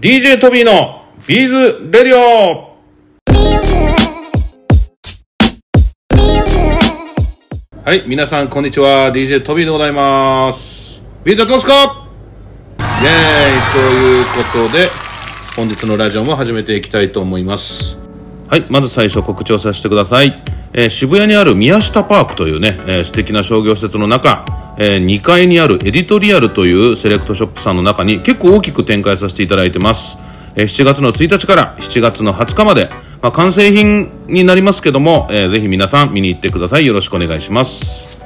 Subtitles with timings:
[0.00, 2.74] DJ トビーの Beads Radio
[7.84, 9.12] はい、皆さんこんにちは。
[9.12, 11.02] DJ トビーでございます。
[11.22, 12.08] ビーズやってますか？
[12.78, 14.88] イェーイということで、
[15.54, 17.99] 本日のラジオも始めていきたいと思います。
[18.50, 20.42] はい、まず最初告知をさせてください。
[20.72, 24.44] えー渋谷にある宮下パークというね、えー素敵な商業施設の中、
[24.76, 30.18] え2階にあるエディトリアルというセレクトショップさんの中に結構大きく展開させていただいてます。
[30.56, 32.90] えー7月の1日から7月の20日まで、
[33.22, 36.86] まあ、完成品になりますけども、えーぜひ皆さん見に行ってください。
[36.86, 38.18] よろしくお願いします。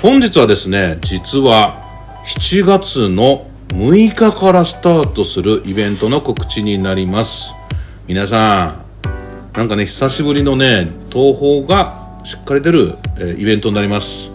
[0.00, 1.82] 本日はですね実は
[2.24, 7.54] 7月の6日からスタートするイベントの告知になります
[8.06, 8.83] 皆さん
[9.54, 14.32] なんかね久しぶりのね東宝がしっかり出る、えーイベントになります、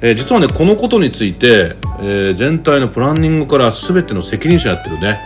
[0.00, 5.18] えー実はねこのことについて、えー全体のプランニングから全ての責任者やってるね、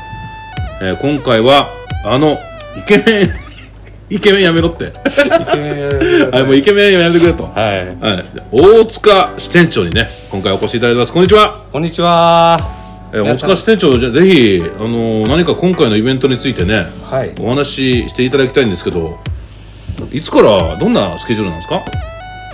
[0.82, 1.68] えー今回は
[2.04, 2.38] あの
[2.76, 3.28] イケメン
[4.08, 4.84] イケメンやめろって。
[4.84, 7.44] はいもうイケメンやめてくれと。
[7.44, 7.96] はい。
[8.00, 11.12] はい、大塚支店長にね今回お越しいただいてます。
[11.12, 12.75] こんにちは、こんにちは。
[13.12, 17.34] えー大塚支店長じゃあぜひ、あのー何か今回のイベントについてねはい。
[17.40, 19.18] お話ししていただきたいんですけど
[20.12, 21.82] いつからどんなスケジュールなんですか？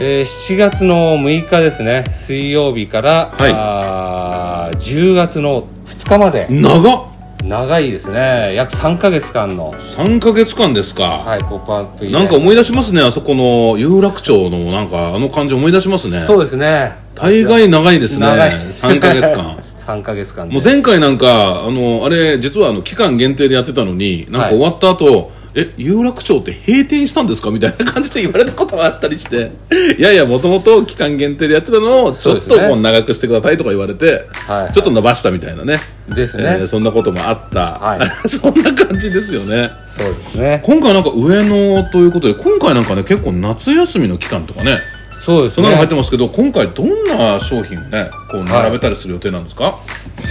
[0.00, 3.52] えー、7月の6日ですね、水曜日から、はい。
[3.54, 7.02] あー10月の2日まで、長っ。
[7.44, 8.54] 長いですね。
[8.54, 16.20] 約3ヶ月間の、3ヶ月間ですか、はい、ポップアップなんか思い出しますねあそこの有楽町のなんかあの感じ思い出しますね。
[16.20, 16.92] そうですね。
[17.14, 18.26] 大概長いですね。
[18.26, 18.50] 長い。
[18.66, 20.54] ですね3ヶ月間3ヶ月間で。
[20.54, 24.54] もう前回なんかあのあれ実はあの期間限定でやってたのになんかはい。
[24.56, 29.52] 終わった後、え有楽町って閉店したんですかみたいな感じで言われたことがあったりして。
[29.98, 34.72] いやいやもともと期間限定でやってたのをちょっとそう長くしてくださいとか言われて、はい。
[34.72, 35.80] ちょっと伸ばしたみたいなね。
[36.08, 36.58] ですね。
[36.60, 39.70] えーそんなこともあった、は そんな感じですよね。
[39.86, 40.62] そうですね。
[40.64, 44.78] 今回なんか上野ということで今回なんかね結構夏休みの期間とかね
[45.22, 45.62] そうですね。
[45.62, 45.94] そんなの入って。
[45.94, 49.78] ますけど、今回どんな商品をねこう並べたりする予定なんですか、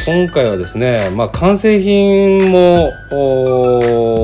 [0.05, 2.91] 今回はですね、まあ、完成品も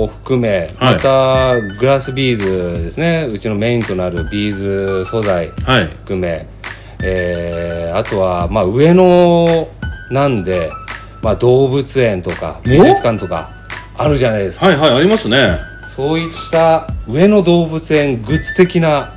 [0.08, 0.96] 含め、はい。
[0.96, 3.28] またグラスビーズですね。
[3.32, 5.86] うちのメインとなるビーズ素材はい。
[5.86, 6.48] 含め、
[7.02, 9.68] えーあとは、まあ、上野
[10.12, 10.72] なんで、
[11.24, 13.50] まあ、動物園とか美術館とか
[13.96, 14.68] あるじゃないですか。
[14.68, 15.58] はいはいありますね。
[15.86, 19.14] そういった上野動物園グッズ的な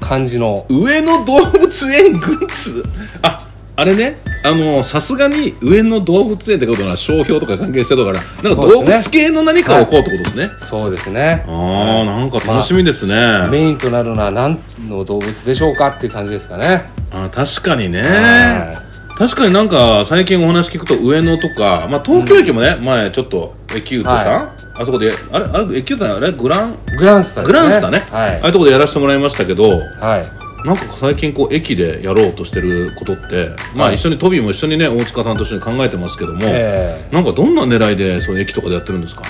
[0.00, 0.66] 感じの。
[0.68, 2.84] 上野動物園グッズ？
[3.22, 3.46] あ
[3.76, 4.18] あれね。
[4.44, 10.48] あのさすがに上野動物園ってことは商標とか関係してたからなんか動物系の何かを置こうってことですね。
[10.60, 11.44] そうですね。
[11.48, 16.84] ああなんか楽しみですね、メインとなるのは何の動物でしょうかっていう感じですかね。
[17.10, 18.02] あ確かにね。
[18.02, 18.82] は
[19.18, 26.78] 確かになんか最近お話聞くと上野とか、まあ、東京駅もね、前ちょっとエキュートさん、はあそこであれあれエキュートさんあれグラン？
[26.96, 27.46] グランスタね。
[27.46, 28.50] グランスタね、ああい。
[28.50, 30.24] うとこでやらせてもらいましたけどはい、は
[30.64, 33.96] い、なんか最近こう駅でやろうとしてることって、まあはい。
[33.96, 39.24] 一緒にトビーも一緒にね大塚さんと一緒に考えてますけども、えなんかどんな狙いでそういう駅とかでやってるんですか？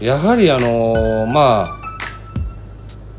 [0.00, 1.82] やはりあのーまあ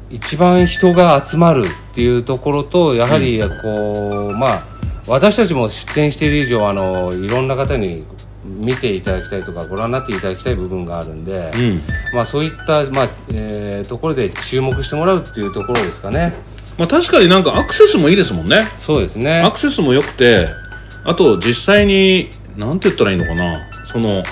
[0.10, 4.64] 一番人が集まるっていうところとやはりこう、まあ
[5.08, 8.06] 私たちも出店している以上あのいろんな方に
[8.46, 11.82] 見ていただきたいとかご覧になっていただきたい部分があるんで、うん。
[12.14, 16.34] まあ、そういった、まあえーところで注目してもらうっていうところですかね。
[16.78, 18.68] まあ確かになんかアクセスもいいですもんね。
[18.78, 19.42] そうですね。
[19.42, 20.48] アクセスも良くて
[21.04, 23.70] あと実際になんて言ったらいいのかな。
[23.86, 24.24] その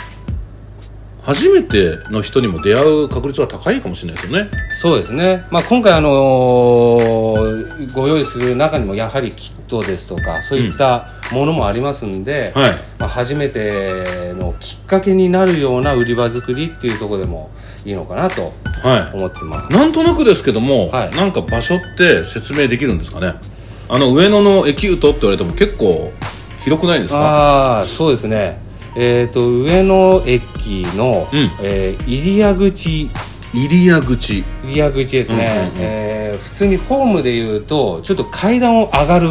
[1.21, 4.50] 初めての人にも出会う確率は高いかもしれないですよね。
[4.71, 12.72] そうですね、まあ、今回、あのーご用意する中にもやはりキットですとかそういったものもありますんで、はい。
[13.00, 17.50] まあ、初めてのきっかけになるような売り場作りっていうところでも
[17.86, 18.53] いいのかなと
[18.84, 21.16] は思ってまいなんとなくですけども、はい。
[21.16, 23.34] なんか場所って説明できるんですかね？
[23.90, 26.14] あの上野のエキュートって言われても結構
[26.64, 27.19] 広くないですすか？
[27.19, 28.62] ああそうですね。
[28.96, 31.51] えっ、と上野駅の、うん。
[31.63, 33.10] えー入谷口。
[33.54, 34.44] 入谷口。
[34.63, 35.74] 入谷口ですね、うんうんうん。
[35.80, 39.30] えー普通にホームでいうとちょっと階段を上がる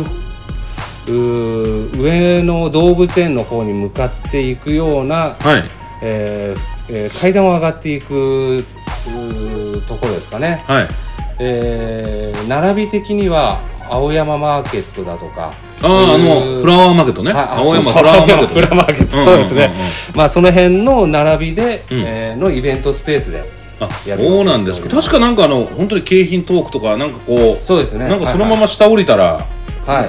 [1.12, 5.62] 上の動物園の方に向かっていくような、はい。
[6.02, 6.60] えー
[6.92, 8.64] えー階段を上がっていく
[9.88, 10.88] ところですかね、はい。
[11.38, 15.52] えー並び的には青山マーケットだとか
[15.82, 17.32] あああのフラワーマーケットね。
[17.32, 18.74] 青山フラワーマーケット。
[18.74, 19.70] マーケットそうですね。
[20.14, 22.00] まあその辺の並びで、うん。
[22.00, 23.44] えーのイベントスペースで
[23.80, 24.88] あやるそうなんですか。
[24.88, 28.08] 確かなんかあの本当に景品トークとかなんかこうそうですね。
[28.08, 29.44] なんかそのまま下降りたら、はい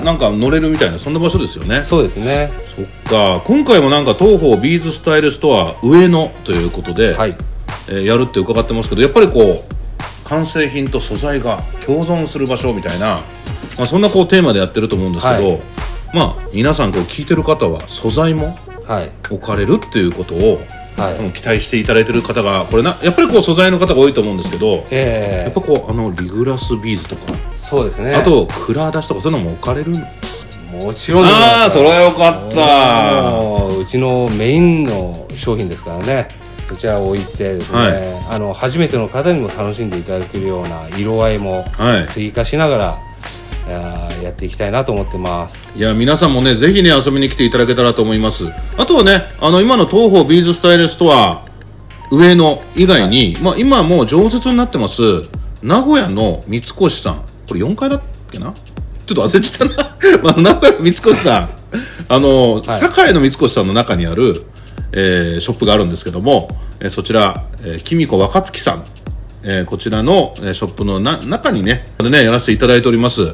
[0.04, 1.81] なんか乗れるみたいなそんな場所ですよね。
[1.81, 2.51] そうですね。
[2.75, 3.42] そっか。
[3.45, 7.36] 今回もなんか TOHO ビーズスタイルストア上野ということで、はい。
[7.89, 13.22] えーやるって伺ってますけどやっぱりこう完成品と素材が共存する場所みたいな、
[13.78, 15.62] まあ、そんなこうテーマでやってると思うんですけど、はい。
[16.13, 18.56] まあ皆さんこう聞いてる方は素材も
[18.86, 19.12] はい。
[19.30, 20.62] 置かれるっていうことを、
[21.01, 21.15] はい。
[21.15, 25.44] うん期待していただいてる方がこれなやっぱりこう素材の方が多いと思うんですけど、やえ。
[25.48, 28.15] えっぱこうあのリグラスビーズとか、そうですね。
[28.15, 29.92] あとクラ出しとかそういうのも置かれる
[30.71, 31.25] もちろん。
[31.25, 33.31] ああそれはよかった。
[33.42, 36.27] もううちのメインの商品ですからね。
[36.68, 38.36] そちらを置いてですね、はい。
[38.36, 42.07] あの初めての方にも楽しんでいただけるような色合いもはい。
[42.07, 43.11] 追加しながら、あー
[43.68, 45.72] やっていきたいなと思ってます。
[45.78, 48.46] いや皆さんもねぜひね遊びに来ていただけたらと思います。
[48.78, 51.46] あとはねあの今の東方ビーズスタイルストア
[52.12, 55.02] 上野以外に、まあ、今もう常設になってます
[55.63, 57.24] 名古屋の三越さん。
[57.48, 58.54] これ4階だっけな？
[59.06, 61.50] ちょっと忘れちゃったな、 まあ、名古屋三越さん。
[62.10, 62.63] あの、はい。
[62.81, 64.44] 堺の三越さんの中にある、
[64.92, 66.50] えーショップがあるんですけども、
[66.80, 68.84] えーそちら、えー、きみこ若月さん
[69.44, 73.34] えーこちらの、えーショップのな中にね、でね、やらせていただいております。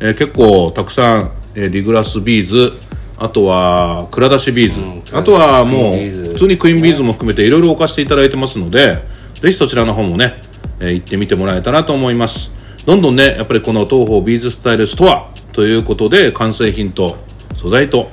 [0.00, 2.72] えー結構たくさん、えーリグラスビーズ、
[3.18, 4.80] あとは、蔵出しビーズ、
[5.16, 5.94] あとはもう、
[6.32, 8.96] 普通にクイーンビーズも含めていろいろ置かせていただいてますので、
[9.34, 10.40] ぜひそちらの方もね、
[10.80, 12.52] えー行ってみてもらえたらと思います。
[12.86, 17.16] どんどんね、やっぱりこの TOHO ビーズスタイルストアということで、完成品と
[17.54, 18.10] 素材と、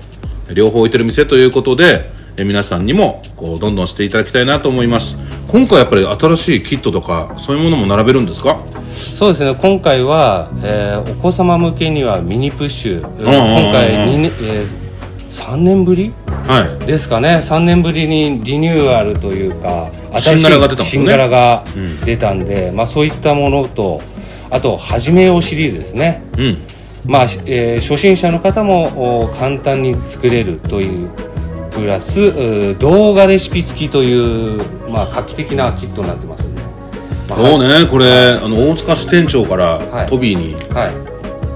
[0.53, 2.11] 両方置いてる店ということで、
[2.41, 5.17] え皆さんにもこうどんどんしていただきたいなと思います。
[5.47, 8.59] 今回やっぱり新しいキットとかそういうものも並べるんですか？
[8.95, 9.55] そうですね。
[9.55, 14.65] 今回は、えーお子様向けにはミニプッシュ、んうんうん今回2年、え
[15.29, 16.11] 3年ぶり？
[16.47, 16.85] はい。
[16.85, 17.41] ですかね。
[17.43, 19.89] 3年ぶりにリニューアルというか
[20.19, 21.63] 新柄が出たもんね新柄が
[22.05, 24.01] 出たんで、まあ、そういったものと
[24.49, 26.57] あと「はじめよう」シリーズですねうん
[27.05, 31.09] まあ、しえー初心者の方もお簡単に作れるという
[31.71, 34.57] プラス動画レシピ付きという、
[34.89, 36.61] まあ、画期的なキットになってますんで、
[37.29, 40.07] まあそうねこれあの大塚支店長からはい。
[40.07, 41.11] トビーにはい。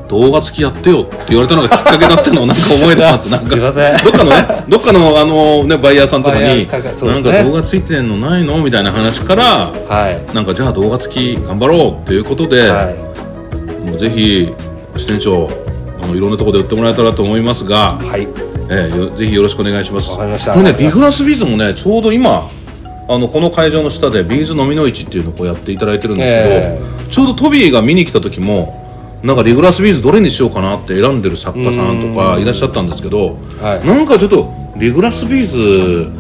[0.08, 3.30] 動画付きやってよって言われたのがきっかけだったのをなんか 覚えてます。
[3.30, 10.36] なんかどっかのねどっかのあのねバイヤーさんとかにバイヤーさんがそうなんか動画ついてんのないのみたいな話からはい。
[10.36, 12.90] なんかじゃあ動画付き頑張ろうっていうことで、は
[13.84, 14.54] もうぜひ
[14.96, 15.50] 支店長
[16.02, 18.28] あのいろんなところで売ってもらえたらと思いますが、い、はい、
[18.70, 20.12] えーよぜひよろしくお願いします。
[20.12, 20.54] わかりました。
[20.54, 22.50] これねリグラスビーズもねちょうど今
[23.08, 26.80] あのこの会場の下でビーズ蚤の市っていうのをこうやっていただいてるんですけど、え
[27.12, 28.82] ちょうどトビーが見に来た時も
[29.24, 33.88] なんかリグラスビーズどれにしようかなって選んでる作家さんとかいらっしゃったんですけど、はい。
[33.88, 36.12] なんかちょっとリグラスビーズ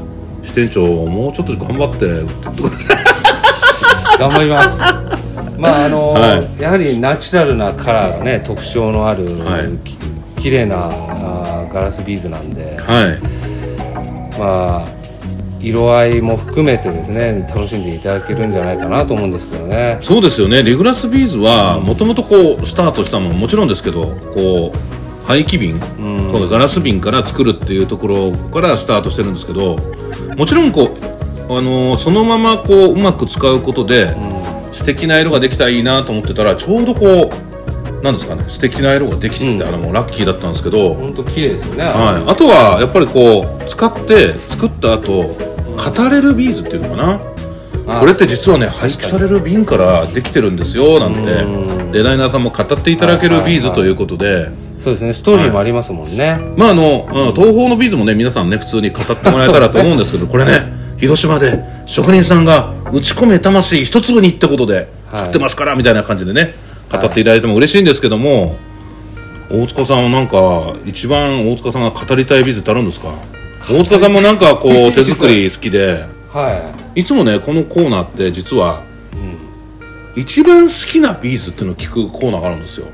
[0.43, 2.05] 支店長もうちょっと頑張って
[4.17, 4.81] 頑張ります。
[5.57, 9.77] まああの、はやはりナチュラルなカラーがね特徴のある、はい。
[9.83, 9.97] き
[10.45, 12.77] 綺麗なあーガラスビーズなんで。
[12.77, 14.39] はい。
[14.39, 14.87] まあ
[15.59, 19.97] 色合いも含めてですね楽しんでいただけるんじゃないかなと思うんですけどね。
[20.03, 20.61] そうですよね。
[20.61, 24.05] リグラスビーズはもともとこうスタートしたのももちろんですけど
[24.35, 25.79] こう廃棄瓶
[26.31, 29.77] とかガラス瓶から作るっていうところからスタートしてるんですけど
[30.37, 30.91] もちろんこ
[31.49, 34.15] う、あのーそのままこううまく使うことで、
[34.73, 37.44] 素敵な色ができたらいいなと思ってたらちょうどこう
[38.05, 47.21] なんですかね素敵な色ができてきて、あのもうラッキーだったんですけど、本当綺麗ですよね、はい、あとはやっぱりこう使って作った後語れるビーズっていうのかな。
[47.87, 51.75] あこれって実はね廃棄される瓶からできてるんですよなんて。
[51.91, 54.49] デザイナーさんも語っていただけるビーズということで。
[54.79, 55.13] そうですね。
[55.13, 66.53] ストーリーもありますもんね、まああのうんトーホーのビーズもね皆さんね普通に語ってもらえたらと思うんですけどこれね広島で職人さんが打ち込め魂一粒にってことで作ってますからみたいな感じでね
[66.91, 68.57] 語っていただいても嬉しいんですけども
[69.49, 73.09] 大塚さんはなんか一番大塚さんが語りたいビーズってあるんですか？
[73.69, 77.03] 大塚さんもなんかこう 手作り好きではい。
[77.03, 78.81] つもねこのコーナーって実は、
[80.15, 82.87] 一番好きなビーズっていうのを聞くコーナーがあるんですよ。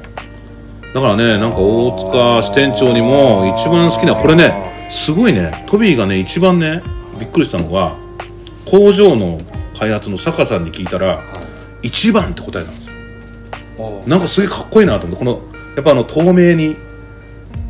[0.94, 6.82] だからねなんか大塚支店長にも一番好きなこれねすごいねトビーがね一番ね
[7.20, 7.94] びっくりしたのが
[8.70, 9.40] 工場の
[9.80, 11.22] 開発の坂さんに聞いたら、
[11.82, 12.91] 一番って答えたんですよ。
[12.91, 12.91] お
[14.08, 15.42] なんかすげえかっこいいなと思ってこの
[15.76, 16.76] やっぱあの透明に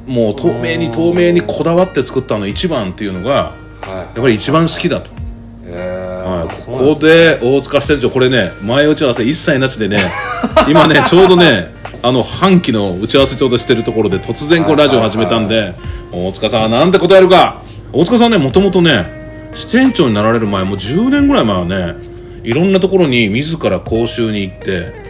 [0.08, 5.12] もう透明に透明にこだわって作ったあの一番っていうのがはやっぱり一番好きだと。
[5.12, 6.66] はい、ー。
[6.66, 10.00] ここで大塚支店長これね前打ち合わせ一切なしでね
[10.68, 15.74] 今ねちょうどねあの半期の打ち合わせちょうどしてるところで突然こうラジオ始めたんで
[16.12, 17.62] 大塚さんはなんて答えるか。
[17.94, 19.06] 大塚さんねもともとね
[19.54, 21.96] 支店長になられる前もう10年ぐらい前はね
[22.44, 25.01] いろんなところに自ら講習に行って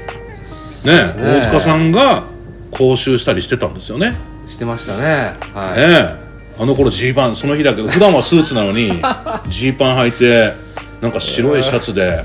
[0.85, 2.23] ね大塚さんが
[2.71, 4.13] こ講習したりしてたんですよね。
[4.45, 5.33] してましたね。
[5.53, 6.21] はい、ねえ
[6.59, 9.01] あの頃ジーパンその日だけ普段はスーツなのに
[9.47, 10.53] ジーパン履いて
[11.01, 12.23] なんか白いシャツで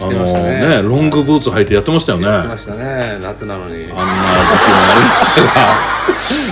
[0.00, 0.68] あのね。
[0.68, 2.26] ねロングブーツ履いてやってましたよね。
[2.26, 3.18] やってましたね。
[3.22, 3.74] 夏なのに。
[3.74, 5.48] あんな時もありましたが。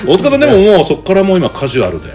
[0.14, 2.12] 大塚さんでももうそこからもう今カジュアルで、ね、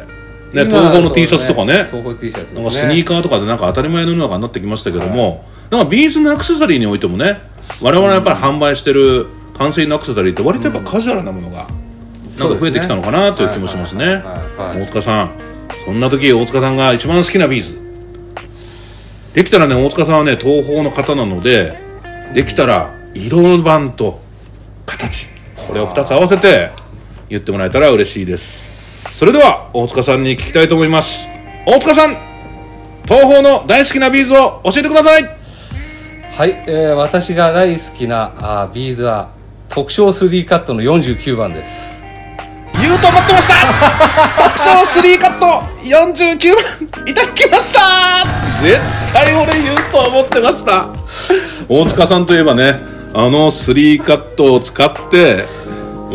[0.54, 1.74] 今トーホーの T シャツとかね。
[1.74, 7.42] 東宝 T シャツなんかスニーカーとかでなんか当たり前の世の中になってきましたけども、なんかビーズのアクセサリーにおいてもね
[7.82, 11.68] 我々やっぱり販売してる完成のアクセサリーって割とやっぱカジュアルなものが
[12.40, 14.24] なんか増えてきたのかなという気もしますね。
[14.58, 15.32] 大塚さん
[15.86, 17.80] そんな時大塚さんが一番好きなビーズ。
[19.34, 21.82] できたらね大塚さんはねトーホーの方なので
[22.34, 24.20] できたら色番と
[24.86, 25.28] 形。
[25.68, 26.72] これを2つ合わせて
[27.30, 29.12] 言ってもらえたら嬉しいです。
[29.12, 31.28] それでは大塚さんに聞きたいと思います。
[31.66, 32.16] 大塚さん
[33.06, 35.24] 東宝の大好きなビーズを教えてください
[36.38, 39.32] はい、えー私が大好きなあービーズは
[39.70, 42.04] 特徴3カットの49番です。
[42.74, 43.54] 言うと思ってました。
[44.44, 44.66] 特徴
[45.02, 45.46] 3カット
[45.86, 46.56] 49
[46.94, 48.26] 番いただきました。
[48.62, 48.80] 絶
[49.14, 50.90] 対俺言うと思ってました。
[51.70, 52.80] 大塚さんといえばね
[53.14, 55.46] あの3カットを使って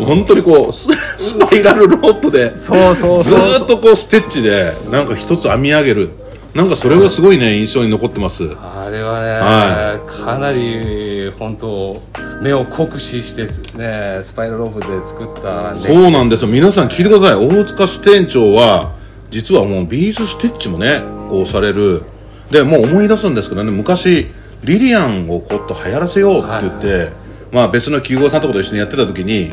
[0.05, 0.87] 本当にこうス
[1.17, 3.23] スパイラルロープでそうそう。
[3.23, 6.11] ずーっとこうステッチでなんか一つ編み上げる
[6.53, 8.43] なんかそれがすごいね印象に残ってます。
[8.57, 12.01] あれはね、はかなり本当
[12.41, 13.43] 目を酷使して
[13.77, 16.49] ねスパイラルロープで作った、ね、そうなんですよ。
[16.49, 17.47] 皆さん聞いてください。
[17.47, 18.91] 大塚支店長は
[19.29, 22.03] 実はもうビーズステッチもねこうされる。
[22.49, 24.27] でもう思い出すんですけどね昔
[24.65, 27.13] リリアンをこうっと流行らせようって言って、
[27.53, 29.51] まあ別の企業さんとかと一緒にやってた時に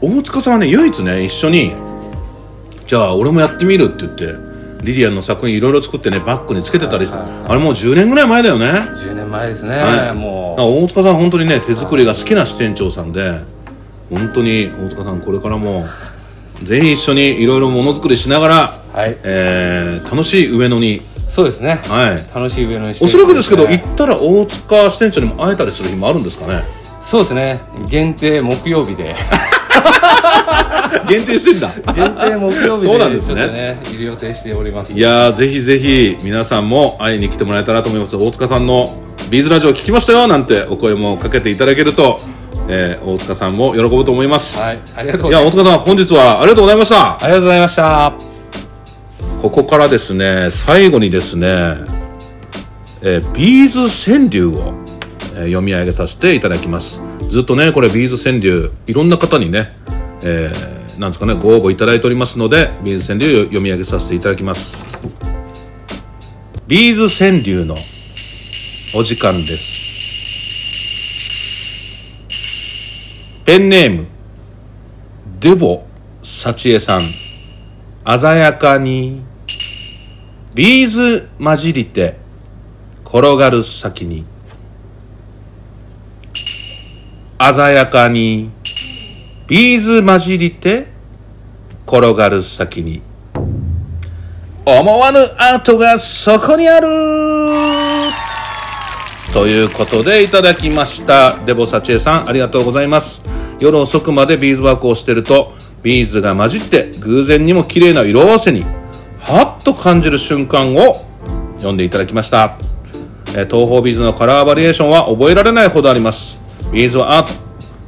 [0.00, 1.74] 大塚さんはね唯一ね一緒に
[2.86, 8.66] じゃあ俺もやってみるって言ってリリアンの作品いろいろ作ってねバッグにつけてたりしてあれもう10年ぐらい前だよね。
[8.66, 13.40] 10年前ですね、はい、もだから大塚さん本当にね手作りが好きな支店長さんで
[14.10, 15.84] 本当に大塚さんこれからも
[16.62, 19.16] ぜひ一緒にいろいろものづくりしながら、うはい。
[19.24, 21.02] えー楽しい上野に。
[21.28, 22.34] そうですね、はい。
[22.34, 26.62] 楽しい上野にしておそらくですけどね行ったら大塚支店長にも会えたりする日もあるんですかね。
[27.02, 27.60] そうですね。
[27.88, 29.14] 限定木曜日で
[31.04, 31.68] 限定してんだ。
[31.92, 33.46] 限定木曜日でそうなんですね。
[33.48, 34.92] ねいる予定しております。
[34.92, 38.16] いやーぜひぜひ皆さんも会いに来てもらえたらと思います。
[38.16, 38.88] 大塚さんの
[39.30, 42.20] ビーズラジオ聞きましたよなんてお声もかけていただけると、
[42.68, 47.14] えー大塚さんも喜ぶと思います、はいありがとうごいや大ざいます塚さん本日はありがとうございました。
[47.14, 48.14] ありがとうございました。
[49.42, 51.48] ここからですね最後にですね、
[53.02, 54.74] えービーズ川柳を、
[55.34, 57.00] えー読み上げさせていただきます。
[57.28, 59.72] ずっとねこれビーズ川柳いろんな方にね、
[60.22, 64.82] えーなんですかねご応募いただいておりますのでビーズ川柳を読み上げさせていただきます。
[66.66, 67.76] ビーズ川柳の
[68.94, 69.86] お時間です。
[73.44, 74.08] ペンネーム
[75.38, 75.86] デボ
[76.22, 77.02] 幸恵さん。
[78.18, 79.22] 鮮やかに
[80.54, 82.16] ビーズ混じりて
[83.04, 84.24] 転がる先に。
[87.38, 88.50] 鮮やかに
[89.48, 90.88] ビーズ混じりて
[91.86, 93.00] 転がる先に。
[94.64, 96.86] 思わぬアートがそこにある。
[99.32, 101.38] ということでいただきました。
[101.44, 103.22] デボサチエさんありがとうございます。
[103.60, 108.64] 夜遅くまでビーズワークをしてるとビーズが混じって偶然にも綺麗な色合わせに
[109.20, 110.94] はっと感じる瞬間を
[111.58, 112.58] 詠んでいただきました。
[113.32, 116.40] トーホービーズのカラーバリエーションは覚えられないほどあります。
[116.72, 117.45] ビーズはアート。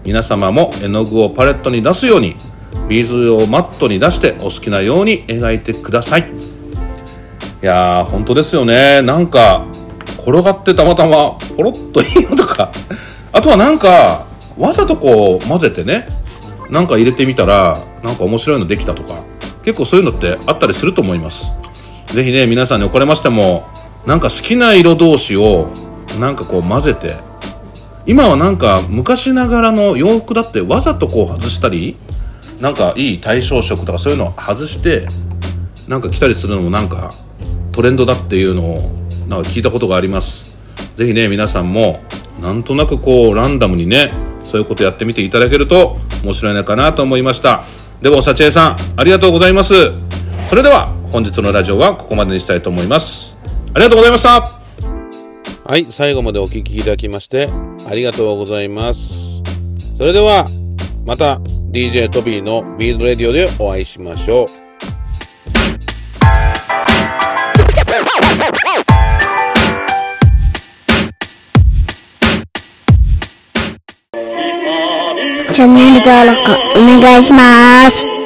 [0.09, 2.35] 皆様も絵の具をパレットに出すように
[2.89, 6.23] ビーズをマットに出してお好きなように描いてください。
[6.23, 6.25] い
[7.61, 9.03] やー本当ですよね。
[9.03, 9.67] なんか
[10.21, 12.73] 転がってたまたまポロッといいのとか。
[13.35, 14.25] あとはなんか
[14.57, 16.09] わざとこう混ぜてね
[16.71, 19.23] なんか入れてみたらなんか面白いのできたとか
[19.63, 21.53] 結構そういうのってあったりすると思います。
[22.07, 23.69] ぜひね皆さんにおかれましても
[24.07, 25.69] なんか好きな色同士を
[26.19, 27.28] なんかこう混ぜて
[28.09, 31.95] 今はなんか昔ながらの洋服だってわざとこう外したり
[32.59, 35.07] なんかいい対象色とかそういうのを外して
[35.89, 37.13] なんか着たりするのもなんか
[37.71, 38.79] トレンドだっていうのを
[39.29, 40.59] なんか聞いたことがあります。
[40.97, 42.01] ぜひね皆さんも
[42.41, 44.11] なんとなくこうランダムにね
[44.43, 47.63] そういうことやってみていただけると面白いのかなと思いました。
[48.01, 49.75] では幸恵さんありがとうございます。
[50.49, 53.37] それでは本日のラジオはここまでにしたいと思います。
[53.75, 54.68] ありがとうございました。
[55.69, 57.47] はい最後までお聞きいただきまして
[57.91, 59.43] ありがとうございます
[59.99, 60.47] それでは
[61.05, 64.47] また DJ トビーのビーズレディオでお会いしましょう
[75.53, 78.18] チャンネル登録お願いします。